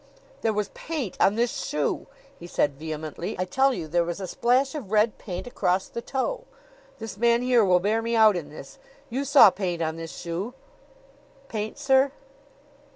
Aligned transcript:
"There 0.41 0.51
was 0.51 0.69
paint 0.69 1.15
on 1.19 1.35
this 1.35 1.51
shoe," 1.63 2.07
he 2.39 2.47
said 2.47 2.73
vehemently. 2.79 3.35
"I 3.37 3.45
tell 3.45 3.71
you 3.71 3.87
there 3.87 4.03
was 4.03 4.19
a 4.19 4.25
splash 4.25 4.73
of 4.73 4.89
red 4.91 5.19
paint 5.19 5.45
across 5.45 5.87
the 5.87 6.01
toe. 6.01 6.45
This 6.97 7.17
man 7.17 7.43
here 7.43 7.63
will 7.63 7.79
bear 7.79 8.01
me 8.01 8.15
out 8.15 8.35
in 8.35 8.49
this. 8.49 8.79
You 9.11 9.23
saw 9.23 9.51
paint 9.51 9.79
on 9.83 9.97
this 9.97 10.11
shoe?" 10.17 10.55
"Paint, 11.49 11.77
sir?" 11.77 12.13